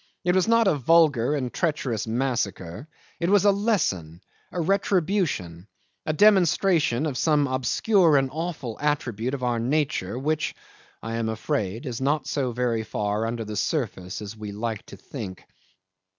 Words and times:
It 0.23 0.33
was 0.33 0.47
not 0.47 0.67
a 0.67 0.73
vulgar 0.73 1.35
and 1.35 1.53
treacherous 1.53 2.07
massacre; 2.07 2.87
it 3.19 3.29
was 3.29 3.45
a 3.45 3.51
lesson, 3.51 4.21
a 4.51 4.59
retribution 4.59 5.67
a 6.07 6.13
demonstration 6.13 7.05
of 7.05 7.19
some 7.19 7.45
obscure 7.45 8.17
and 8.17 8.27
awful 8.33 8.79
attribute 8.81 9.35
of 9.35 9.43
our 9.43 9.59
nature 9.59 10.17
which, 10.17 10.55
I 11.03 11.17
am 11.17 11.29
afraid, 11.29 11.85
is 11.85 12.01
not 12.01 12.25
so 12.25 12.51
very 12.51 12.81
far 12.83 13.27
under 13.27 13.45
the 13.45 13.55
surface 13.55 14.23
as 14.23 14.35
we 14.35 14.51
like 14.51 14.83
to 14.87 14.97
think. 14.97 15.45